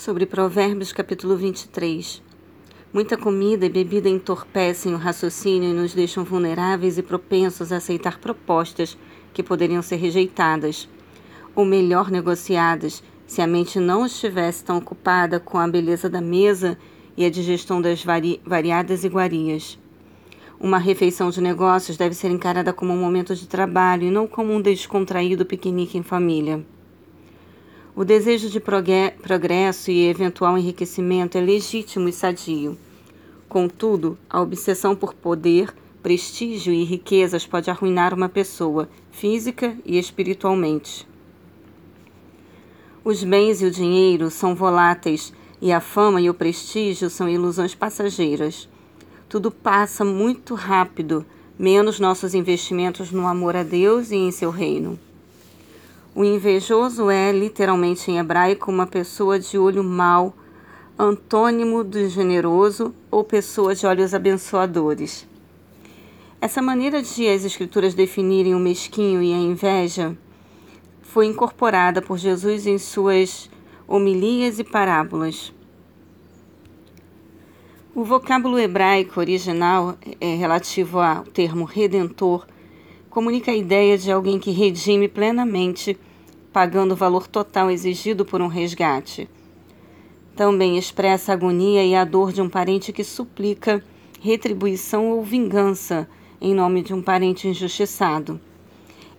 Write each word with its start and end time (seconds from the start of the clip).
Sobre 0.00 0.24
Provérbios 0.24 0.94
capítulo 0.94 1.36
23. 1.36 2.22
Muita 2.90 3.18
comida 3.18 3.66
e 3.66 3.68
bebida 3.68 4.08
entorpecem 4.08 4.94
o 4.94 4.96
raciocínio 4.96 5.68
e 5.68 5.74
nos 5.74 5.92
deixam 5.92 6.24
vulneráveis 6.24 6.96
e 6.96 7.02
propensos 7.02 7.70
a 7.70 7.76
aceitar 7.76 8.18
propostas 8.18 8.96
que 9.34 9.42
poderiam 9.42 9.82
ser 9.82 9.96
rejeitadas, 9.96 10.88
ou 11.54 11.66
melhor 11.66 12.10
negociadas, 12.10 13.02
se 13.26 13.42
a 13.42 13.46
mente 13.46 13.78
não 13.78 14.06
estivesse 14.06 14.64
tão 14.64 14.78
ocupada 14.78 15.38
com 15.38 15.58
a 15.58 15.68
beleza 15.68 16.08
da 16.08 16.22
mesa 16.22 16.78
e 17.14 17.22
a 17.22 17.28
digestão 17.28 17.82
das 17.82 18.02
vari 18.02 18.40
variadas 18.42 19.04
iguarias. 19.04 19.78
Uma 20.58 20.78
refeição 20.78 21.28
de 21.28 21.42
negócios 21.42 21.98
deve 21.98 22.14
ser 22.14 22.30
encarada 22.30 22.72
como 22.72 22.94
um 22.94 22.98
momento 22.98 23.36
de 23.36 23.46
trabalho 23.46 24.04
e 24.04 24.10
não 24.10 24.26
como 24.26 24.50
um 24.50 24.62
descontraído 24.62 25.44
piquenique 25.44 25.98
em 25.98 26.02
família. 26.02 26.64
O 27.94 28.04
desejo 28.04 28.48
de 28.48 28.60
progresso 28.60 29.90
e 29.90 30.06
eventual 30.06 30.56
enriquecimento 30.56 31.36
é 31.36 31.40
legítimo 31.40 32.08
e 32.08 32.12
sadio. 32.12 32.78
Contudo, 33.48 34.16
a 34.28 34.40
obsessão 34.40 34.94
por 34.94 35.12
poder, 35.12 35.74
prestígio 36.00 36.72
e 36.72 36.84
riquezas 36.84 37.46
pode 37.46 37.68
arruinar 37.68 38.14
uma 38.14 38.28
pessoa, 38.28 38.88
física 39.10 39.76
e 39.84 39.98
espiritualmente. 39.98 41.06
Os 43.04 43.24
bens 43.24 43.60
e 43.60 43.66
o 43.66 43.70
dinheiro 43.70 44.30
são 44.30 44.54
voláteis 44.54 45.32
e 45.60 45.72
a 45.72 45.80
fama 45.80 46.20
e 46.20 46.30
o 46.30 46.34
prestígio 46.34 47.10
são 47.10 47.28
ilusões 47.28 47.74
passageiras. 47.74 48.68
Tudo 49.28 49.50
passa 49.50 50.04
muito 50.04 50.54
rápido, 50.54 51.26
menos 51.58 51.98
nossos 51.98 52.34
investimentos 52.34 53.10
no 53.10 53.26
amor 53.26 53.56
a 53.56 53.64
Deus 53.64 54.12
e 54.12 54.16
em 54.16 54.30
seu 54.30 54.50
reino. 54.50 54.96
O 56.12 56.24
invejoso 56.24 57.08
é, 57.08 57.30
literalmente 57.30 58.10
em 58.10 58.18
hebraico, 58.18 58.70
uma 58.70 58.86
pessoa 58.86 59.38
de 59.38 59.56
olho 59.56 59.84
mau, 59.84 60.34
antônimo 60.98 61.84
do 61.84 62.08
generoso 62.08 62.92
ou 63.10 63.22
pessoa 63.22 63.76
de 63.76 63.86
olhos 63.86 64.12
abençoadores. 64.12 65.24
Essa 66.40 66.60
maneira 66.60 67.00
de 67.00 67.28
as 67.28 67.44
Escrituras 67.44 67.94
definirem 67.94 68.56
o 68.56 68.58
mesquinho 68.58 69.22
e 69.22 69.32
a 69.32 69.36
inveja 69.36 70.16
foi 71.00 71.26
incorporada 71.26 72.02
por 72.02 72.18
Jesus 72.18 72.66
em 72.66 72.76
suas 72.76 73.48
homilias 73.86 74.58
e 74.58 74.64
parábolas. 74.64 75.52
O 77.94 78.02
vocábulo 78.02 78.58
hebraico 78.58 79.20
original 79.20 79.96
é 80.20 80.34
relativo 80.34 80.98
ao 80.98 81.24
termo 81.24 81.64
redentor 81.64 82.46
comunica 83.10 83.50
a 83.50 83.56
ideia 83.56 83.98
de 83.98 84.10
alguém 84.12 84.38
que 84.38 84.52
redime 84.52 85.08
plenamente, 85.08 85.98
pagando 86.52 86.92
o 86.92 86.96
valor 86.96 87.26
total 87.26 87.68
exigido 87.68 88.24
por 88.24 88.40
um 88.40 88.46
resgate. 88.46 89.28
Também 90.36 90.78
expressa 90.78 91.32
a 91.32 91.34
agonia 91.34 91.84
e 91.84 91.94
a 91.94 92.04
dor 92.04 92.32
de 92.32 92.40
um 92.40 92.48
parente 92.48 92.92
que 92.92 93.02
suplica 93.02 93.84
retribuição 94.20 95.10
ou 95.10 95.24
vingança 95.24 96.08
em 96.40 96.54
nome 96.54 96.82
de 96.82 96.94
um 96.94 97.02
parente 97.02 97.48
injustiçado. 97.48 98.40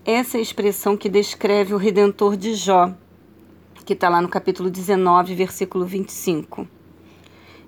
Essa 0.05 0.37
é 0.37 0.39
a 0.39 0.41
expressão 0.41 0.95
que 0.95 1.09
descreve 1.09 1.73
o 1.73 1.77
redentor 1.77 2.37
de 2.37 2.55
Jó, 2.55 2.93
que 3.85 3.93
está 3.93 4.07
lá 4.07 4.21
no 4.21 4.29
capítulo 4.29 4.71
19, 4.71 5.35
versículo 5.35 5.85
25. 5.85 6.65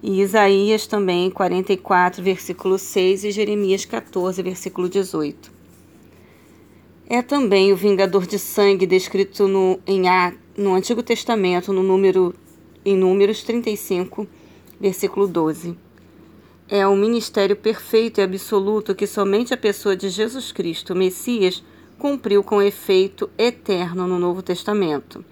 E 0.02 0.22
Isaías 0.22 0.88
também, 0.88 1.30
44, 1.30 2.24
versículo 2.24 2.80
6, 2.80 3.26
e 3.26 3.32
Jeremias 3.32 3.86
14, 3.86 4.42
versículo 4.42 4.90
18. 4.90 5.63
É 7.10 7.22
também 7.22 7.74
o 7.74 7.76
vingador 7.76 8.26
de 8.26 8.40
sangue 8.40 8.86
descrito 8.86 9.48
no, 9.48 9.80
em 9.86 10.08
A, 10.08 10.34
no 10.58 10.74
Antigo 10.74 11.04
Testamento, 11.04 11.74
no 11.74 11.84
número, 11.84 12.34
em 12.86 12.96
Números 12.96 13.44
35, 13.44 14.26
versículo 14.80 15.28
12. 15.28 15.78
É 16.70 16.88
o 16.88 16.96
ministério 16.96 17.58
perfeito 17.58 18.20
e 18.20 18.24
absoluto 18.24 18.96
que 18.96 19.06
somente 19.06 19.54
a 19.54 19.58
pessoa 19.58 19.98
de 19.98 20.10
Jesus 20.10 20.54
Cristo, 20.54 20.96
Messias, 20.96 21.62
cumpriu 22.00 22.42
com 22.42 22.62
efeito 22.62 23.30
eterno 23.38 24.08
no 24.08 24.18
Novo 24.18 24.42
Testamento. 24.42 25.24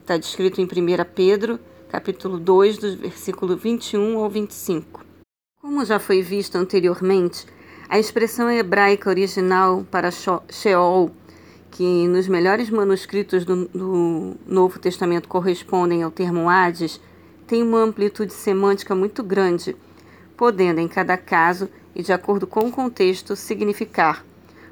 Está 0.00 0.16
descrito 0.16 0.60
em 0.60 0.64
1 0.64 0.68
Pedro, 1.14 1.58
capítulo 1.88 2.38
2, 2.38 2.78
do 2.78 2.96
versículo 2.96 3.56
21 3.56 4.18
ao 4.18 4.28
25. 4.28 5.04
Como 5.60 5.84
já 5.84 6.00
foi 6.00 6.20
visto 6.20 6.56
anteriormente, 6.56 7.46
a 7.92 7.98
expressão 7.98 8.50
hebraica 8.50 9.10
original 9.10 9.84
para 9.90 10.10
Sheol 10.10 11.10
que 11.70 12.08
nos 12.08 12.26
melhores 12.26 12.70
manuscritos 12.70 13.44
do, 13.44 13.66
do, 13.66 14.34
Novo 14.46 14.78
Testamento 14.78 15.28
correspondem 15.28 16.02
ao 16.02 16.10
termo 16.10 16.48
Hades, 16.48 16.98
tem 17.46 17.62
uma 17.62 17.80
amplitude 17.80 18.32
semântica 18.32 18.94
muito 18.94 19.22
grande, 19.22 19.76
podendo, 20.38 20.80
em 20.80 20.88
cada 20.88 21.18
caso 21.18 21.68
e 21.94 22.02
de 22.02 22.14
acordo 22.14 22.46
com 22.46 22.60
o 22.60 22.72
contexto, 22.72 23.36
significar 23.36 24.24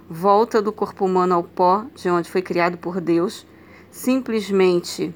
volta 0.08 0.62
do 0.62 0.72
corpo 0.72 1.04
humano 1.04 1.34
ao 1.34 1.42
pó, 1.42 1.84
de 1.94 2.08
onde 2.08 2.30
foi 2.30 2.40
criado 2.40 2.78
por 2.78 3.02
Deus, 3.02 3.46
simplesmente 3.90 5.14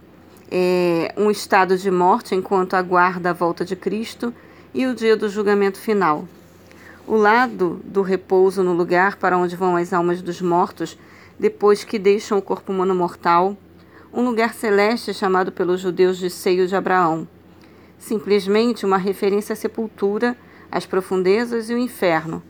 é, 0.50 1.14
um 1.16 1.30
estado 1.30 1.78
de 1.78 1.90
morte 1.90 2.34
enquanto 2.34 2.74
aguarda 2.74 3.30
a 3.30 3.32
volta 3.32 3.64
de 3.64 3.74
Cristo 3.74 4.30
e 4.74 4.86
o 4.86 4.94
dia 4.94 5.16
do 5.16 5.26
julgamento 5.26 5.78
final. 5.78 6.28
O 7.06 7.16
lado 7.16 7.80
do 7.84 8.00
repouso 8.00 8.62
no 8.62 8.72
lugar 8.72 9.16
para 9.16 9.36
onde 9.36 9.54
vão 9.54 9.76
as 9.76 9.92
almas 9.92 10.22
dos 10.22 10.40
mortos 10.40 10.98
depois 11.38 11.84
que 11.84 11.98
deixam 11.98 12.38
o 12.38 12.42
corpo 12.42 12.72
humano 12.72 12.94
mortal, 12.94 13.56
um 14.12 14.24
lugar 14.24 14.54
celeste 14.54 15.12
chamado 15.12 15.52
pelos 15.52 15.80
judeus 15.80 16.16
de 16.16 16.30
seio 16.30 16.66
de 16.66 16.74
Abraão. 16.74 17.28
Simplesmente 17.98 18.86
uma 18.86 18.96
referência 18.96 19.52
à 19.52 19.56
sepultura, 19.56 20.36
às 20.70 20.86
profundezas 20.86 21.68
e 21.68 21.74
o 21.74 21.78
inferno. 21.78 22.42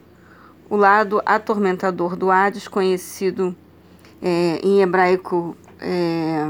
O 0.69 0.77
lado 0.77 1.21
atormentador 1.25 2.15
do 2.15 2.31
Hades, 2.31 2.67
conhecido 2.67 3.55
é, 4.21 4.59
em 4.63 4.81
hebraico 4.81 5.55
é, 5.79 6.47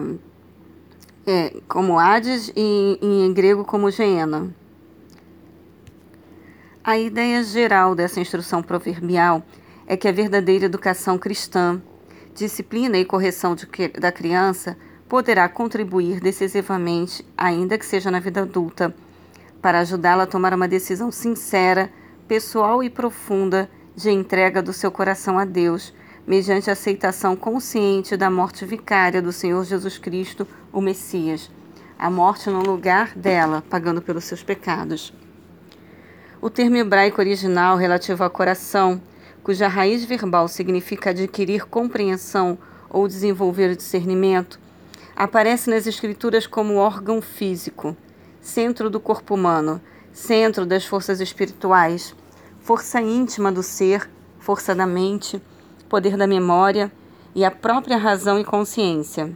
é, 1.26 1.54
como 1.68 1.98
Hades 1.98 2.52
e 2.56 3.00
em 3.02 3.34
grego 3.34 3.66
como 3.66 3.90
Geena. 3.90 4.54
A 6.88 7.00
ideia 7.00 7.44
geral 7.44 7.96
dessa 7.96 8.20
instrução 8.20 8.62
proverbial 8.62 9.42
é 9.88 9.98
que 9.98 10.08
a 10.08 10.12
verdadeira 10.12 10.66
educação 10.66 11.18
cristã 11.18 11.82
disciplina 12.36 12.96
e 12.96 13.04
correção 13.04 13.56
de, 13.56 13.66
da 14.00 14.12
criança 14.12 14.78
poderá 15.10 15.50
contribuir 15.50 16.20
decisivamente, 16.20 17.26
ainda 17.36 17.76
que 17.76 17.86
seja 17.88 18.12
na 18.12 18.20
vida 18.20 18.44
adulta, 18.44 18.94
para 19.64 19.80
ajudá-la 19.80 20.26
a 20.26 20.28
tomar 20.28 20.54
uma 20.54 20.68
decisão 20.68 21.12
sincera, 21.12 21.90
pessoal 22.28 22.84
e 22.84 22.90
profunda 22.90 23.68
de 23.96 24.12
entrega 24.12 24.62
do 24.62 24.72
seu 24.72 24.92
coração 24.92 25.40
a 25.40 25.46
Deus, 25.46 25.92
mediante 26.28 26.70
a 26.70 26.74
aceitação 26.74 27.36
consciente 27.36 28.16
da 28.16 28.30
morte 28.30 28.64
vicária 28.64 29.24
do 29.24 29.32
Senhor 29.32 29.66
Jesus 29.66 29.98
Cristo, 29.98 30.48
o 30.72 30.80
Messias, 30.80 31.50
a 31.98 32.12
morte 32.12 32.48
no 32.52 32.62
lugar 32.62 33.16
dela, 33.16 33.64
pagando 33.72 34.04
pelos 34.04 34.26
seus 34.26 34.44
pecados. 34.44 35.12
O 36.42 36.50
termo 36.50 36.76
hebraico 36.76 37.22
original 37.22 37.78
relativo 37.78 38.24
ao 38.24 38.30
coração 38.30 39.02
cuja 39.46 39.68
raiz 39.68 40.04
verbal 40.04 40.48
significa 40.48 41.12
adquirir 41.12 41.66
compreensão 41.66 42.58
ou 42.90 43.08
desenvolver 43.08 43.76
discernimento, 43.76 44.60
aparece 45.16 45.70
nas 45.70 45.86
Escrituras 45.86 46.48
como 46.48 46.78
órgão 46.78 47.22
físico, 47.22 47.96
centro 48.42 48.90
do 48.90 49.00
corpo 49.00 49.36
humano, 49.36 49.80
centro 50.12 50.66
das 50.66 50.84
forças 50.84 51.22
espirituais, 51.22 52.16
força 52.60 53.00
íntima 53.00 53.52
do 53.52 53.62
ser, 53.62 54.10
força 54.40 54.74
da 54.74 54.88
mente, 54.88 55.40
poder 55.88 56.18
da 56.18 56.26
memória 56.26 56.92
e 57.36 57.46
a 57.46 57.52
própria 57.52 57.98
razão 57.98 58.40
e 58.40 58.44
consciência. 58.44 59.32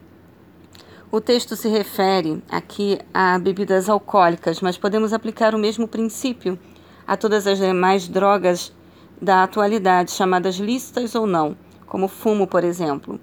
O 1.11 1.21
texto 1.21 1.55
se 1.55 1.67
refere 1.67 2.43
aqui 2.49 2.99
a 3.13 3.37
bebidas 3.37 3.89
alcoólicas, 3.89 4.59
mas 4.59 4.77
podemos 4.77 5.13
aplicar 5.13 5.53
o 5.53 5.59
mesmo 5.59 5.87
princípio 5.87 6.57
a 7.09 7.17
todas 7.17 7.47
as 7.47 7.57
demais 7.57 8.07
drogas 8.07 8.71
da 9.19 9.41
atualidade, 9.41 10.11
chamadas 10.11 10.57
lícitas 10.57 11.15
ou 11.15 11.25
não, 11.25 11.57
como 11.87 12.07
fumo, 12.07 12.45
por 12.45 12.63
exemplo. 12.63 13.19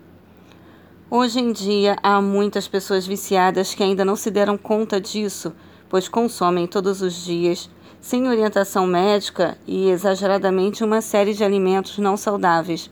Hoje 1.08 1.38
em 1.38 1.52
dia, 1.52 1.96
há 2.02 2.20
muitas 2.20 2.66
pessoas 2.66 3.06
viciadas 3.06 3.74
que 3.74 3.84
ainda 3.84 4.04
não 4.04 4.16
se 4.16 4.28
deram 4.28 4.58
conta 4.58 5.00
disso, 5.00 5.52
pois 5.88 6.08
consomem 6.08 6.66
todos 6.66 7.00
os 7.00 7.14
dias, 7.14 7.70
sem 8.00 8.26
orientação 8.26 8.88
médica 8.88 9.56
e 9.68 9.88
exageradamente, 9.88 10.82
uma 10.82 11.00
série 11.00 11.32
de 11.32 11.44
alimentos 11.44 11.96
não 11.98 12.16
saudáveis. 12.16 12.90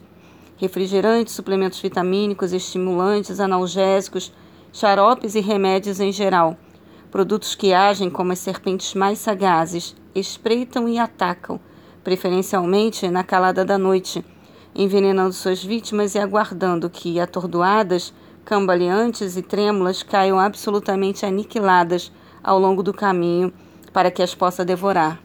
Refrigerantes, 0.55 1.33
suplementos 1.33 1.81
vitamínicos, 1.81 2.53
estimulantes, 2.53 3.41
analgésicos, 3.41 4.31
xaropes 4.71 5.35
e 5.35 5.41
remédios 5.41 5.99
em 5.99 6.13
geral. 6.13 6.55
Produtos 7.11 7.53
que 7.53 7.73
agem 7.73 8.09
como 8.09 8.31
as 8.31 8.39
serpentes 8.39 8.93
mais 8.93 9.19
sagazes, 9.19 9.93
espreitam 10.15 10.87
e 10.87 10.97
atacam 10.97 11.59
preferencialmente 12.03 13.09
na 13.09 13.23
calada 13.23 13.65
da 13.65 13.77
noite, 13.77 14.23
envenenando 14.75 15.33
suas 15.33 15.63
vítimas 15.63 16.13
e 16.13 16.19
aguardando 16.19 16.89
que, 16.89 17.19
atordoadas, 17.19 18.13
cambaleantes 18.45 19.35
e 19.35 19.41
trêmulas, 19.41 20.03
caiam 20.03 20.39
absolutamente 20.39 21.25
aniquiladas 21.25 22.11
ao 22.43 22.59
longo 22.59 22.83
do 22.83 22.93
caminho 22.93 23.51
para 23.91 24.11
que 24.11 24.21
as 24.21 24.35
possa 24.35 24.63
devorar. 24.63 25.24